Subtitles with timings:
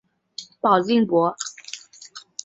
[0.61, 1.35] 保定伯。